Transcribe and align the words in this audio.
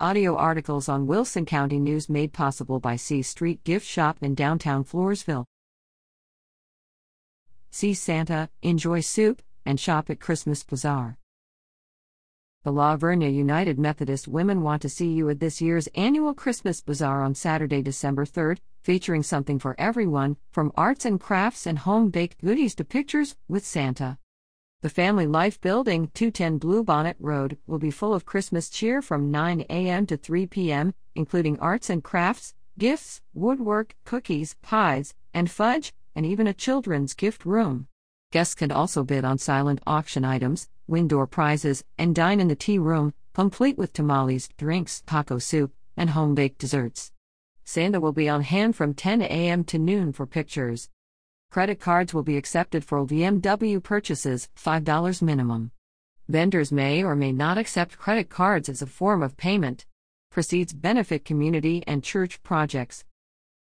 Audio 0.00 0.34
articles 0.34 0.88
on 0.88 1.06
Wilson 1.06 1.46
County 1.46 1.78
News 1.78 2.08
made 2.08 2.32
possible 2.32 2.80
by 2.80 2.96
C 2.96 3.22
Street 3.22 3.62
Gift 3.62 3.86
Shop 3.86 4.18
in 4.20 4.34
downtown 4.34 4.82
Floresville. 4.82 5.44
See 7.70 7.94
Santa, 7.94 8.50
enjoy 8.60 8.98
soup, 8.98 9.40
and 9.64 9.78
shop 9.78 10.10
at 10.10 10.18
Christmas 10.18 10.64
Bazaar. 10.64 11.16
The 12.64 12.72
La 12.72 12.96
Vernia 12.96 13.32
United 13.32 13.78
Methodist 13.78 14.26
Women 14.26 14.62
want 14.62 14.82
to 14.82 14.88
see 14.88 15.12
you 15.12 15.28
at 15.28 15.38
this 15.38 15.60
year's 15.60 15.86
annual 15.94 16.34
Christmas 16.34 16.80
Bazaar 16.80 17.22
on 17.22 17.36
Saturday, 17.36 17.80
December 17.80 18.24
3rd, 18.24 18.58
featuring 18.82 19.22
something 19.22 19.60
for 19.60 19.76
everyone, 19.78 20.36
from 20.50 20.72
arts 20.76 21.04
and 21.04 21.20
crafts 21.20 21.66
and 21.66 21.78
home 21.78 22.10
baked 22.10 22.42
goodies 22.42 22.74
to 22.74 22.84
pictures 22.84 23.36
with 23.46 23.64
Santa. 23.64 24.18
The 24.84 24.90
Family 24.90 25.26
Life 25.26 25.62
Building, 25.62 26.10
210 26.12 26.60
Bluebonnet 26.60 27.16
Road, 27.18 27.56
will 27.66 27.78
be 27.78 27.90
full 27.90 28.12
of 28.12 28.26
Christmas 28.26 28.68
cheer 28.68 29.00
from 29.00 29.30
9 29.30 29.64
a.m. 29.70 30.04
to 30.04 30.18
3 30.18 30.44
p.m., 30.44 30.92
including 31.14 31.58
arts 31.58 31.88
and 31.88 32.04
crafts, 32.04 32.52
gifts, 32.78 33.22
woodwork, 33.32 33.96
cookies, 34.04 34.56
pies, 34.60 35.14
and 35.32 35.50
fudge, 35.50 35.94
and 36.14 36.26
even 36.26 36.46
a 36.46 36.52
children's 36.52 37.14
gift 37.14 37.46
room. 37.46 37.88
Guests 38.30 38.54
can 38.54 38.70
also 38.70 39.02
bid 39.02 39.24
on 39.24 39.38
silent 39.38 39.80
auction 39.86 40.22
items, 40.22 40.68
win 40.86 41.08
door 41.08 41.26
prizes, 41.26 41.82
and 41.96 42.14
dine 42.14 42.38
in 42.38 42.48
the 42.48 42.54
tea 42.54 42.78
room, 42.78 43.14
complete 43.32 43.78
with 43.78 43.94
tamales, 43.94 44.50
drinks, 44.58 45.00
taco 45.06 45.38
soup, 45.38 45.72
and 45.96 46.10
home 46.10 46.34
baked 46.34 46.58
desserts. 46.58 47.10
Santa 47.64 48.00
will 48.00 48.12
be 48.12 48.28
on 48.28 48.42
hand 48.42 48.76
from 48.76 48.92
10 48.92 49.22
a.m. 49.22 49.64
to 49.64 49.78
noon 49.78 50.12
for 50.12 50.26
pictures. 50.26 50.90
Credit 51.54 51.78
cards 51.78 52.12
will 52.12 52.24
be 52.24 52.36
accepted 52.36 52.84
for 52.84 53.06
UMW 53.06 53.80
purchases, 53.80 54.48
$5 54.56 55.22
minimum. 55.22 55.70
Vendors 56.28 56.72
may 56.72 57.04
or 57.04 57.14
may 57.14 57.30
not 57.30 57.58
accept 57.58 57.96
credit 57.96 58.28
cards 58.28 58.68
as 58.68 58.82
a 58.82 58.88
form 58.88 59.22
of 59.22 59.36
payment. 59.36 59.86
Proceeds 60.32 60.72
benefit 60.72 61.24
community 61.24 61.84
and 61.86 62.02
church 62.02 62.42
projects. 62.42 63.04